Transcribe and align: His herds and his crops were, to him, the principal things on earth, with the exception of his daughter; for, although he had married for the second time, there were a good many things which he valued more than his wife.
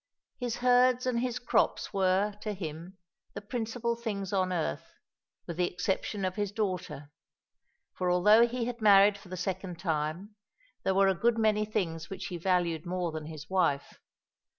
His 0.39 0.55
herds 0.55 1.05
and 1.05 1.19
his 1.19 1.37
crops 1.37 1.93
were, 1.93 2.33
to 2.41 2.53
him, 2.53 2.97
the 3.35 3.41
principal 3.41 3.95
things 3.95 4.33
on 4.33 4.51
earth, 4.51 4.93
with 5.45 5.57
the 5.57 5.71
exception 5.71 6.25
of 6.25 6.37
his 6.37 6.51
daughter; 6.51 7.11
for, 7.93 8.09
although 8.09 8.47
he 8.47 8.65
had 8.65 8.81
married 8.81 9.15
for 9.15 9.29
the 9.29 9.37
second 9.37 9.77
time, 9.77 10.33
there 10.81 10.95
were 10.95 11.07
a 11.07 11.13
good 11.13 11.37
many 11.37 11.65
things 11.65 12.09
which 12.09 12.25
he 12.29 12.37
valued 12.39 12.83
more 12.83 13.11
than 13.11 13.27
his 13.27 13.47
wife. 13.47 13.99